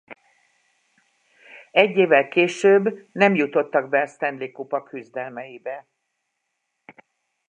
[1.71, 5.87] Egy évvel később nem jutottak be a Stanley-kupa küzdelmeibe.